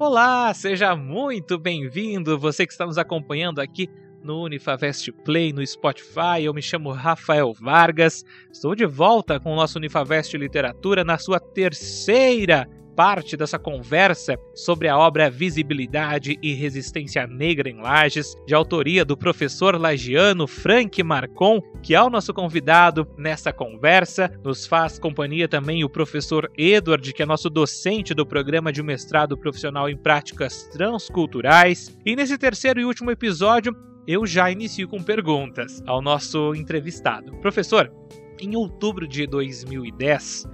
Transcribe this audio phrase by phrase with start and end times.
[0.00, 3.86] Olá, seja muito bem-vindo, você que está nos acompanhando aqui
[4.24, 6.42] no Unifavest Play no Spotify.
[6.42, 11.38] Eu me chamo Rafael Vargas, estou de volta com o nosso Unifavest Literatura na sua
[11.38, 12.66] terceira
[13.00, 19.16] parte dessa conversa sobre a obra Visibilidade e Resistência Negra em Lages, de autoria do
[19.16, 24.30] professor lagiano Frank Marcon, que é o nosso convidado nessa conversa.
[24.44, 29.34] Nos faz companhia também o professor Edward, que é nosso docente do programa de mestrado
[29.34, 31.98] profissional em práticas transculturais.
[32.04, 33.74] E nesse terceiro e último episódio,
[34.06, 37.32] eu já inicio com perguntas ao nosso entrevistado.
[37.38, 37.90] Professor,
[38.38, 40.46] em outubro de 2010,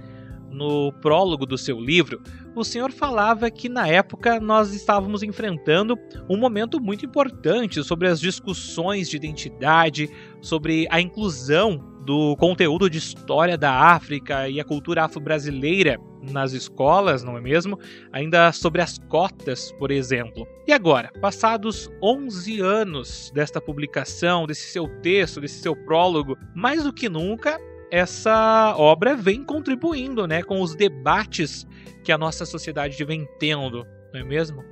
[0.49, 2.21] no prólogo do seu livro,
[2.55, 5.97] o senhor falava que na época nós estávamos enfrentando
[6.29, 10.09] um momento muito importante sobre as discussões de identidade,
[10.41, 15.99] sobre a inclusão do conteúdo de história da África e a cultura afro-brasileira
[16.31, 17.77] nas escolas, não é mesmo?
[18.13, 20.47] Ainda sobre as cotas, por exemplo.
[20.65, 26.93] E agora, passados 11 anos desta publicação, desse seu texto, desse seu prólogo, mais do
[26.93, 27.59] que nunca,
[27.91, 31.65] essa obra vem contribuindo né, com os debates
[32.03, 34.63] que a nossa sociedade vem tendo, não é mesmo?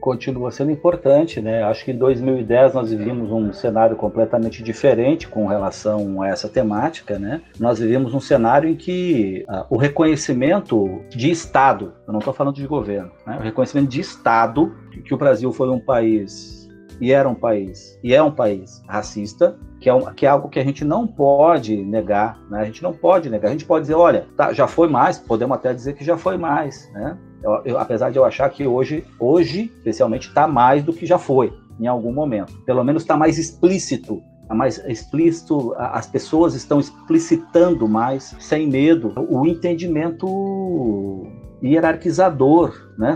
[0.00, 1.62] Continua sendo importante, né?
[1.62, 7.18] Acho que em 2010 nós vivíamos um cenário completamente diferente com relação a essa temática,
[7.18, 7.40] né?
[7.58, 12.56] Nós vivíamos um cenário em que uh, o reconhecimento de Estado, eu não estou falando
[12.56, 13.38] de governo, né?
[13.38, 14.76] o reconhecimento de Estado,
[15.06, 16.63] que o Brasil foi um país
[17.00, 20.48] e era um país, e é um país racista, que é, um, que é algo
[20.48, 22.60] que a gente não pode negar, né?
[22.60, 23.48] A gente não pode negar.
[23.48, 26.38] A gente pode dizer, olha, tá, já foi mais, podemos até dizer que já foi
[26.38, 27.18] mais, né?
[27.42, 31.18] Eu, eu, apesar de eu achar que hoje, hoje, especialmente, está mais do que já
[31.18, 32.54] foi em algum momento.
[32.64, 39.12] Pelo menos está mais explícito está mais explícito, as pessoas estão explicitando mais, sem medo,
[39.28, 41.26] o entendimento
[41.62, 43.14] hierarquizador né,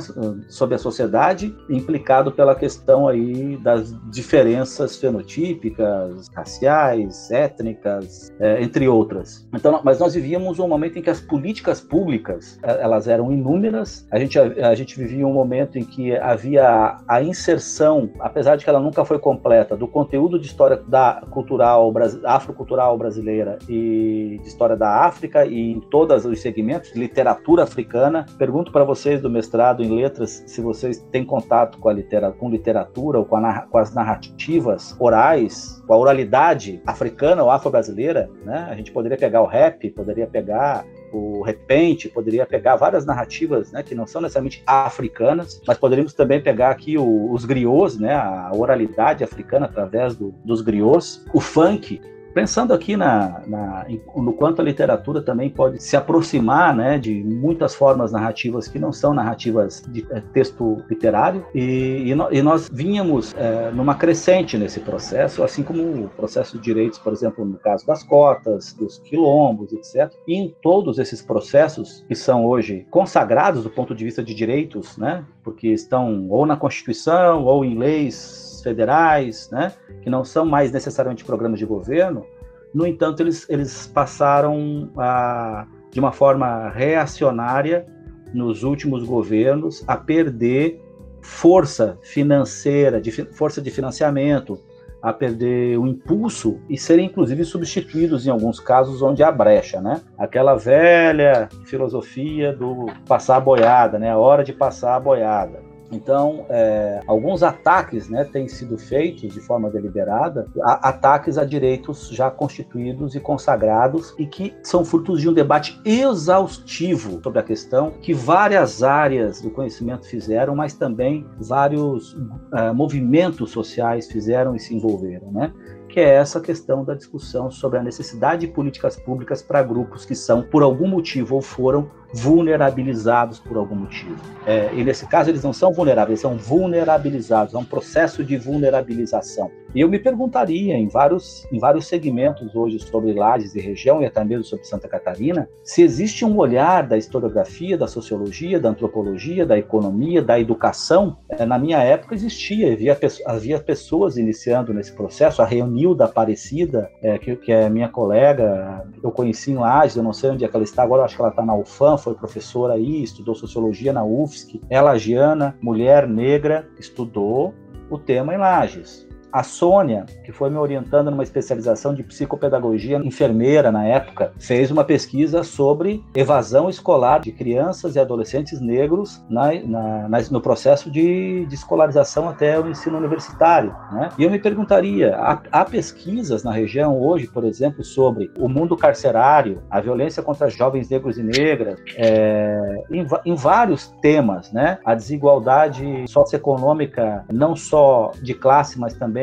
[0.49, 9.47] sobre a sociedade, implicado pela questão aí das diferenças fenotípicas, raciais, étnicas, é, entre outras.
[9.55, 14.07] Então, mas nós vivíamos um momento em que as políticas públicas é, elas eram inúmeras.
[14.11, 18.65] A gente a, a gente vivia um momento em que havia a inserção, apesar de
[18.65, 21.93] que ela nunca foi completa, do conteúdo de história da cultural
[22.25, 28.27] afrocultural brasileira e de história da África e em todos os segmentos, literatura africana.
[28.39, 32.51] Pergunto para vocês do mestrado em letras, se vocês têm contato com, a litera, com
[32.51, 38.67] literatura ou com, a, com, as narrativas orais, com a oralidade africana ou afro-brasileira, né?
[38.71, 43.83] A gente poderia pegar o rap, poderia pegar o repente, poderia pegar várias narrativas né,
[43.83, 48.51] que não são necessariamente africanas, mas poderíamos também pegar aqui o, os griots, né, a
[48.55, 52.01] oralidade africana através do, dos griots, o funk,
[52.39, 53.85] Pensando aqui na, na,
[54.15, 58.93] no quanto a literatura também pode se aproximar né, de muitas formas narrativas que não
[58.93, 64.57] são narrativas de é, texto literário, e, e, no, e nós vínhamos é, numa crescente
[64.57, 68.99] nesse processo, assim como o processo de direitos, por exemplo, no caso das cotas, dos
[69.01, 70.09] quilombos, etc.
[70.25, 74.97] E em todos esses processos que são hoje consagrados do ponto de vista de direitos,
[74.97, 80.73] né, porque estão ou na Constituição ou em leis federais, né, que não são mais
[80.73, 82.25] necessariamente programas de governo,
[82.73, 87.87] no entanto, eles, eles passaram a, de uma forma reacionária
[88.33, 90.81] nos últimos governos a perder
[91.21, 94.61] força financeira, de, força de financiamento,
[95.01, 100.03] a perder o impulso e serem inclusive substituídos em alguns casos onde há brecha, né?
[100.19, 104.11] Aquela velha filosofia do passar a boiada, né?
[104.11, 105.68] A hora de passar a boiada.
[105.91, 112.09] Então, é, alguns ataques né, têm sido feitos de forma deliberada, a, ataques a direitos
[112.11, 117.93] já constituídos e consagrados e que são frutos de um debate exaustivo sobre a questão
[118.03, 124.75] que várias áreas do conhecimento fizeram, mas também vários uh, movimentos sociais fizeram e se
[124.75, 125.31] envolveram.
[125.33, 125.53] Né?
[125.89, 130.15] que é essa questão da discussão sobre a necessidade de políticas públicas para grupos que
[130.15, 134.17] são, por algum motivo, ou foram vulnerabilizados por algum motivo.
[134.47, 138.37] É, e nesse caso, eles não são vulneráveis, eles são vulnerabilizados, é um processo de
[138.37, 139.51] vulnerabilização.
[139.75, 144.07] E eu me perguntaria em vários, em vários segmentos hoje sobre Lages e região, e
[144.07, 149.45] até mesmo sobre Santa Catarina, se existe um olhar da historiografia, da sociologia, da antropologia,
[149.45, 151.19] da economia, da educação.
[151.29, 157.19] É, na minha época existia, havia, havia pessoas iniciando nesse processo, a Reunilda Aparecida, é,
[157.19, 160.57] que, que é minha colega, eu conheci em Lages, eu não sei onde é que
[160.57, 164.05] ela está agora, acho que ela está na UFAM, foi professora aí, estudou sociologia na
[164.05, 167.55] UFSC, é lagiana, mulher negra, estudou
[167.91, 169.08] o tema em Lages.
[169.33, 174.85] A Sônia, que foi me orientando numa especialização de psicopedagogia, enfermeira na época, fez uma
[174.85, 181.45] pesquisa sobre evasão escolar de crianças e adolescentes negros na, na, na, no processo de,
[181.47, 183.75] de, escolarização até o ensino universitário.
[183.93, 184.09] Né?
[184.19, 188.77] E eu me perguntaria: há, há pesquisas na região hoje, por exemplo, sobre o mundo
[188.77, 194.79] carcerário, a violência contra jovens negros e negras, é, em, em vários temas, né?
[194.85, 199.18] A desigualdade socioeconômica, não só de classe, mas também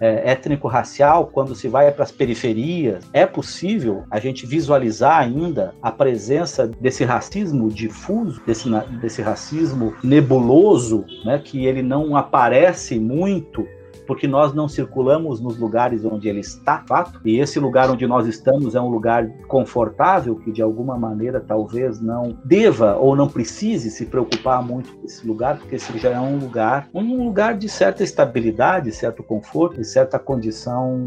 [0.00, 3.04] é, étnico-racial, quando se vai para as periferias.
[3.12, 8.68] É possível a gente visualizar ainda a presença desse racismo difuso, desse,
[9.00, 11.38] desse racismo nebuloso, né?
[11.38, 13.66] Que ele não aparece muito
[14.10, 18.26] porque nós não circulamos nos lugares onde ele está, fato, e esse lugar onde nós
[18.26, 23.88] estamos é um lugar confortável, que de alguma maneira talvez não deva ou não precise
[23.88, 27.68] se preocupar muito com esse lugar, porque esse já é um lugar, um lugar de
[27.68, 31.06] certa estabilidade, certo conforto e certa condição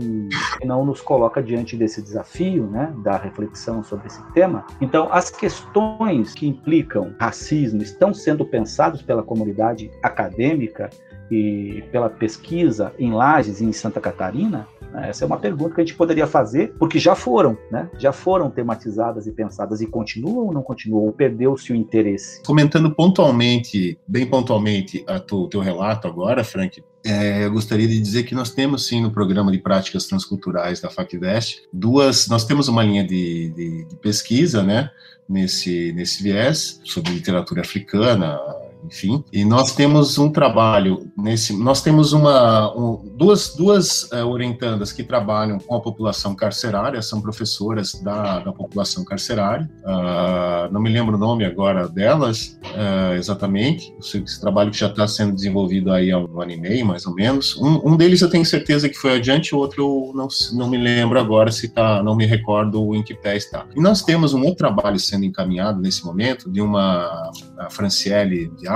[0.57, 4.65] que não nos coloca diante desse desafio, né, da reflexão sobre esse tema.
[4.79, 10.89] Então, as questões que implicam racismo estão sendo pensadas pela comunidade acadêmica
[11.33, 14.68] e pela pesquisa em Lages e em Santa Catarina?
[14.91, 15.09] Né?
[15.09, 17.89] Essa é uma pergunta que a gente poderia fazer, porque já foram, né?
[17.97, 21.06] Já foram tematizadas e pensadas e continuam ou não continuam?
[21.06, 22.44] Ou perdeu-se o interesse?
[22.44, 28.36] Comentando pontualmente, bem pontualmente, o teu relato agora, Frank, é, eu gostaria de dizer que
[28.36, 33.03] nós temos sim no programa de práticas transculturais da FACVEST duas, nós temos uma linha
[33.03, 34.89] de, de, de pesquisa, né,
[35.27, 38.39] nesse nesse viés sobre literatura africana,
[38.85, 39.24] enfim.
[39.31, 45.03] E nós temos um trabalho nesse, nós temos uma um, duas duas uh, orientandas que
[45.03, 49.69] trabalham com a população carcerária, são professoras da, da população carcerária.
[49.83, 53.94] Uh, não me lembro o nome agora delas uh, exatamente.
[54.00, 57.13] Esse trabalho que já está sendo desenvolvido aí há um ano e meio, mais ou
[57.13, 57.57] menos.
[57.57, 61.19] Um, um deles eu tenho certeza que foi adiante, o outro não, não me lembro
[61.19, 63.65] agora se tá, não me recordo em que pé está.
[63.75, 67.31] E nós temos um outro trabalho sendo encaminhado nesse momento de uma
[67.69, 68.67] Franciele de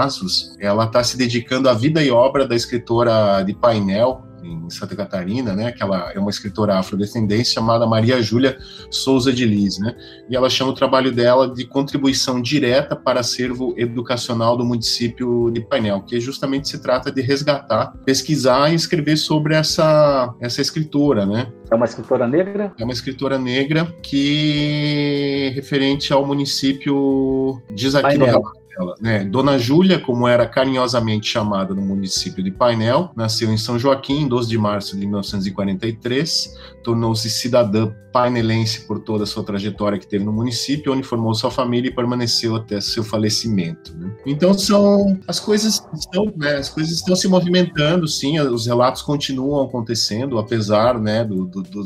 [0.60, 5.54] ela está se dedicando à vida e obra da escritora de painel em Santa Catarina,
[5.54, 8.58] né, que ela é uma escritora afrodescendente chamada Maria Júlia
[8.90, 9.96] Souza de Lis, né,
[10.30, 15.62] e ela chama o trabalho dela de contribuição direta para acervo educacional do município de
[15.62, 21.52] Painel, que justamente se trata de resgatar, pesquisar e escrever sobre essa, essa escritora, né.
[21.70, 22.74] É uma escritora negra?
[22.78, 28.42] É uma escritora negra que referente ao município diz aqui Painel.
[28.42, 28.96] no dela.
[29.02, 29.26] Né?
[29.26, 34.50] Dona Júlia, como era carinhosamente chamada no município de Painel, nasceu em São Joaquim, 12
[34.50, 40.32] de março de 1943, tornou-se cidadã painelense por toda a sua trajetória que teve no
[40.32, 43.96] município, onde formou sua família e permaneceu até seu falecimento.
[43.96, 44.12] Né?
[44.26, 49.66] Então são as coisas estão, né, as coisas estão se movimentando, sim, os relatos continuam
[49.66, 51.84] acontecendo, apesar né, do, do, do,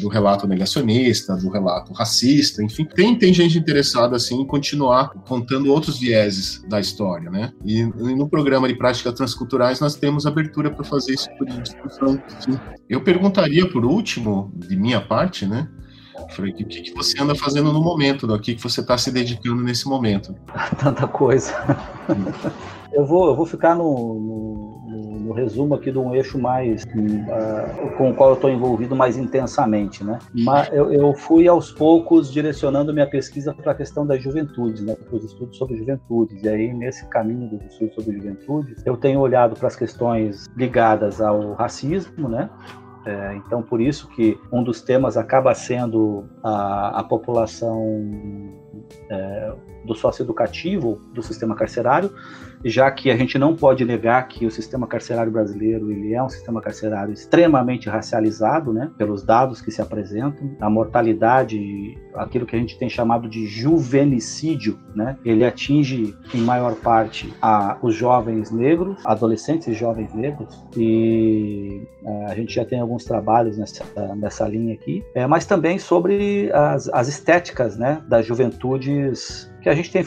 [0.00, 5.72] do, relato negacionista, do relato racista, enfim, tem, tem gente interessada assim em continuar contando
[5.72, 7.52] outros vieses da história, né?
[7.64, 11.60] E, e no programa de práticas transculturais nós temos abertura para fazer esse tipo de
[11.60, 12.22] discussão.
[12.40, 12.58] Sim.
[12.88, 15.68] Eu perguntaria por último, de minha parte, né?
[16.30, 19.10] Falei, o que, que você anda fazendo no momento, o que, que você está se
[19.10, 20.34] dedicando nesse momento?
[20.78, 21.52] Tanta coisa.
[22.92, 24.85] eu, vou, eu vou ficar no, no,
[25.26, 29.16] no, resumo aqui de um eixo mais uh, com o qual eu estou envolvido mais
[29.16, 30.18] intensamente, né?
[30.32, 34.94] Mas eu, eu, fui aos poucos direcionando minha pesquisa para a questão das juventudes, né?
[34.94, 36.42] Para os estudos sobre juventudes.
[36.42, 41.20] E aí nesse caminho dos estudos sobre juventudes, eu tenho olhado para as questões ligadas
[41.20, 42.48] ao racismo, né?
[43.06, 47.80] É, então, por isso que um dos temas acaba sendo a, a população
[49.08, 49.52] é,
[49.84, 52.12] do socioeducativo do sistema carcerário,
[52.64, 56.28] já que a gente não pode negar que o sistema carcerário brasileiro ele é um
[56.28, 62.58] sistema carcerário extremamente racializado, né, pelos dados que se apresentam, a mortalidade, aquilo que a
[62.58, 68.98] gente tem chamado de juvenicídio, né, ele atinge em maior parte a, os jovens negros,
[69.04, 73.84] adolescentes e jovens negros, e é, a gente já tem alguns trabalhos nessa,
[74.16, 79.74] nessa linha aqui, é, mas também sobre as, as estéticas, né, das juventudes que a
[79.74, 80.04] gente tem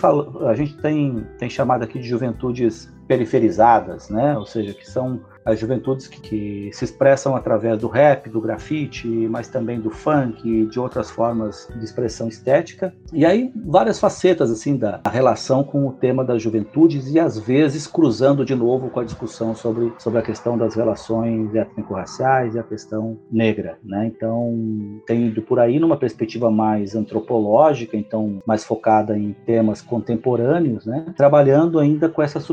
[0.47, 4.37] a gente tem, tem chamado aqui de juventudes periferizadas, né?
[4.37, 9.07] Ou seja, que são as juventudes que, que, se expressam através do rap, do grafite,
[9.07, 12.93] mas também do funk, de outras formas de expressão estética.
[13.11, 17.87] E aí várias facetas assim da relação com o tema das juventudes e às vezes
[17.87, 22.63] cruzando de novo com a discussão sobre, sobre a questão das relações étnico-raciais e a
[22.63, 24.05] questão negra, né?
[24.05, 30.85] Então tem ido por aí numa perspectiva mais antropológica, então mais focada em temas contemporâneos,
[30.85, 31.11] né?
[31.17, 32.43] Trabalhando ainda com essas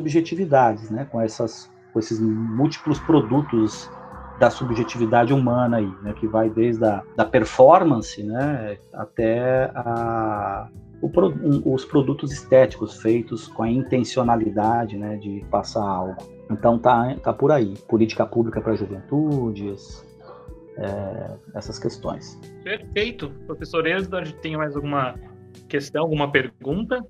[0.46, 1.06] subjetividades, né?
[1.10, 3.90] Com essas com esses múltiplos produtos
[4.38, 10.68] da subjetividade humana aí, né, que vai desde a da performance, né, até a,
[11.64, 16.16] os produtos estéticos feitos com a intencionalidade, né, de passar algo.
[16.50, 20.04] Então tá, tá por aí, política pública para juventudes,
[20.76, 22.38] é, essas questões.
[22.62, 25.14] Perfeito, professor Esdor, tem mais alguma
[25.66, 27.02] questão, alguma pergunta?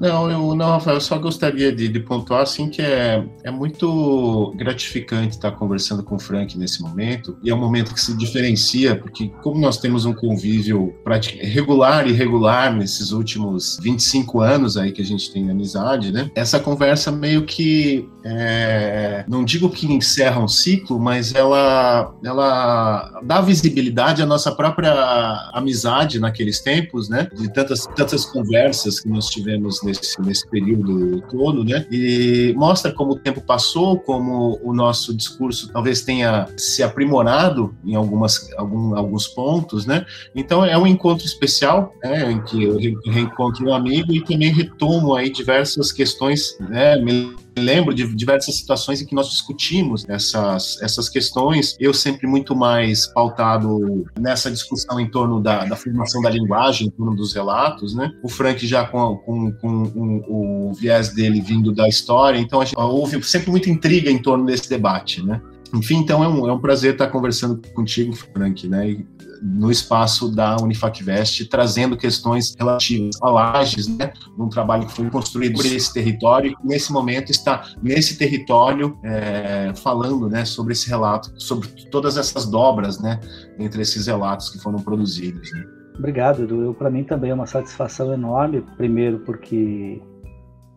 [0.00, 4.52] Não, eu não, Rafael, eu só gostaria de, de, pontuar assim que é, é muito
[4.56, 8.96] gratificante estar conversando com o Frank nesse momento, e é um momento que se diferencia,
[8.96, 10.94] porque como nós temos um convívio
[11.40, 16.30] regular e regular nesses últimos 25 anos aí que a gente tem amizade, né?
[16.34, 23.40] Essa conversa meio que é, não digo que encerra um ciclo, mas ela ela dá
[23.40, 24.92] visibilidade à nossa própria
[25.52, 27.28] amizade naqueles tempos, né?
[27.34, 31.86] De tantas tantas conversas que nós tivemos nesse, nesse período todo, né?
[31.90, 37.94] E mostra como o tempo passou, como o nosso discurso talvez tenha se aprimorado em
[37.94, 40.06] algumas, algum, alguns pontos, né?
[40.34, 42.30] Então é um encontro especial, né?
[42.30, 46.96] Em que eu reencontro um amigo e também retomo aí diversas questões, né?
[47.56, 53.06] Lembro de diversas situações em que nós discutimos essas, essas questões, eu sempre muito mais
[53.06, 58.10] pautado nessa discussão em torno da, da formação da linguagem, em torno dos relatos, né?
[58.22, 62.78] O Frank já com, com, com um, o viés dele vindo da história, então gente,
[62.78, 65.40] houve sempre muita intriga em torno desse debate, né?
[65.74, 68.90] Enfim, então é um, é um prazer estar conversando contigo, Frank, né?
[68.90, 69.06] E,
[69.42, 75.56] no espaço da Unifacvest, trazendo questões relativas a Lages, né, um trabalho que foi construído
[75.56, 81.32] por esse território, e nesse momento está nesse território é, falando né, sobre esse relato,
[81.40, 83.18] sobre todas essas dobras né,
[83.58, 85.50] entre esses relatos que foram produzidos.
[85.52, 85.64] Né.
[85.98, 86.74] Obrigado, Edu.
[86.78, 90.00] Para mim também é uma satisfação enorme, primeiro porque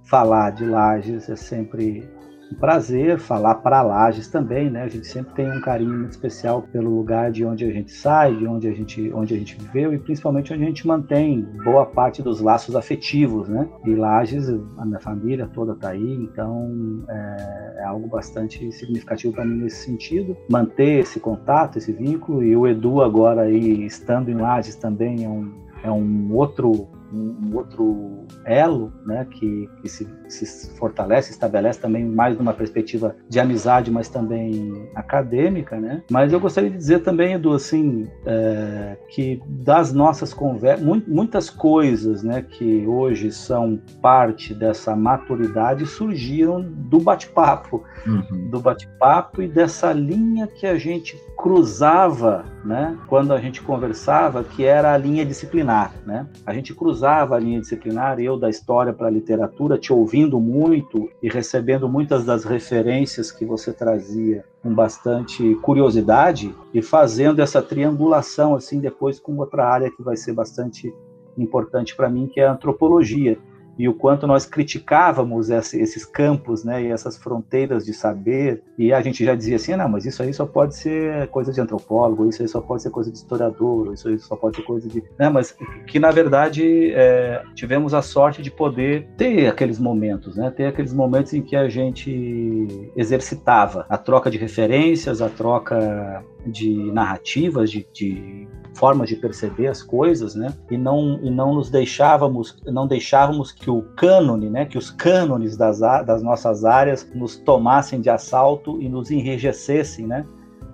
[0.06, 2.08] falar de Lages é sempre
[2.52, 4.84] um prazer falar para Lages também, né?
[4.84, 8.36] A gente sempre tem um carinho muito especial pelo lugar de onde a gente sai,
[8.36, 11.86] de onde a gente, onde a gente viveu e principalmente onde a gente mantém boa
[11.86, 13.68] parte dos laços afetivos, né?
[13.86, 14.48] E Lages,
[14.78, 19.86] a minha família toda está aí, então é, é, algo bastante significativo para mim nesse
[19.86, 20.38] sentido.
[20.50, 25.30] Manter esse contato, esse vínculo e o Edu agora aí estando em Lages também é
[25.30, 25.52] um,
[25.84, 32.38] é um outro um, outro elo, né, que, que se, se, fortalece, estabelece também mais
[32.38, 36.04] numa perspectiva de amizade, mas também acadêmica, né.
[36.12, 42.24] Mas eu gostaria de dizer também, Edu, assim, é, que das nossas conversas, muitas coisas,
[42.24, 48.50] né, que hoje são parte dessa maturidade surgiram do bate-papo, uhum.
[48.50, 54.66] do bate-papo e dessa linha que a gente cruzava, né, quando a gente conversava, que
[54.66, 56.26] era a linha disciplinar, né.
[56.46, 61.10] A gente cruzava a linha disciplinar, eu da história para a literatura, te ouvindo muito
[61.22, 68.56] e recebendo muitas das referências que você trazia com bastante curiosidade e fazendo essa triangulação
[68.56, 70.94] assim depois com outra área que vai ser bastante
[71.38, 73.38] importante para mim, que é a antropologia
[73.78, 78.94] e o quanto nós criticávamos esse, esses campos, né, e essas fronteiras de saber, e
[78.94, 82.28] a gente já dizia assim, não, mas isso aí só pode ser coisa de antropólogo,
[82.28, 85.04] isso aí só pode ser coisa de historiador, isso aí só pode ser coisa de,
[85.18, 85.56] né, mas
[85.88, 90.94] que na verdade é, tivemos a sorte de poder ter aqueles momentos, né, ter aqueles
[90.94, 97.88] momentos em que a gente exercitava a troca de referências, a troca de narrativas, de,
[97.94, 100.54] de formas de perceber as coisas, né?
[100.70, 104.66] E não e não nos deixávamos não deixávamos que o cânone, né?
[104.66, 110.26] Que os cânones das, das nossas áreas nos tomassem de assalto e nos enrijecessem, né?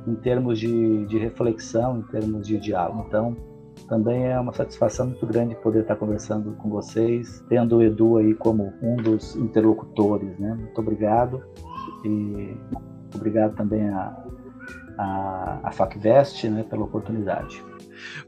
[0.07, 3.05] Em termos de, de reflexão, em termos de diálogo.
[3.07, 3.37] Então,
[3.87, 8.33] também é uma satisfação muito grande poder estar conversando com vocês, tendo o Edu aí
[8.33, 10.55] como um dos interlocutores, né?
[10.55, 11.43] Muito obrigado
[12.05, 12.55] e
[13.13, 14.23] obrigado também a,
[15.01, 17.63] a, a FacVest né, pela oportunidade.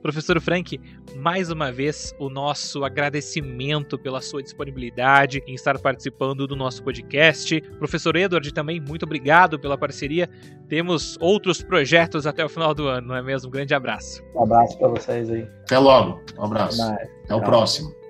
[0.01, 0.79] Professor Frank,
[1.15, 7.59] mais uma vez o nosso agradecimento pela sua disponibilidade em estar participando do nosso podcast.
[7.79, 10.29] Professor Edward, também muito obrigado pela parceria.
[10.67, 13.47] Temos outros projetos até o final do ano, não é mesmo?
[13.47, 14.23] Um grande abraço.
[14.35, 15.47] Um abraço para vocês aí.
[15.63, 16.21] Até logo.
[16.37, 16.81] Um abraço.
[16.81, 18.03] Até, Até o próximo.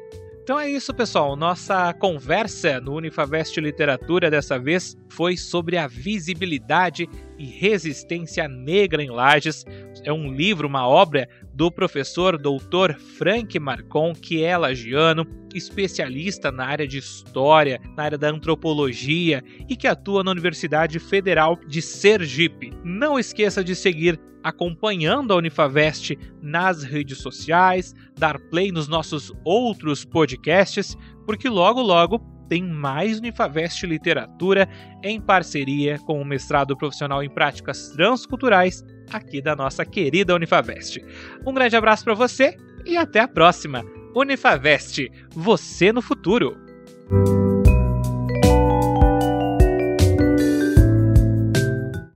[0.43, 1.38] Então é isso, pessoal.
[1.38, 7.08] Nossa conversa no Unifavest Literatura dessa vez foi sobre a visibilidade
[7.43, 9.65] e resistência negra em Lages.
[10.05, 16.65] É um livro, uma obra do professor doutor Frank Marcon, que é lagiano, especialista na
[16.65, 22.71] área de história, na área da antropologia e que atua na Universidade Federal de Sergipe.
[22.81, 30.05] Não esqueça de seguir acompanhando a Unifavest nas redes sociais, dar play nos nossos outros
[30.05, 34.67] podcasts, porque logo logo tem mais Unifavest Literatura
[35.03, 41.03] em parceria com o mestrado profissional em práticas transculturais aqui da nossa querida Unifavest.
[41.45, 43.83] Um grande abraço para você e até a próxima.
[44.15, 46.57] Unifavest, você no futuro.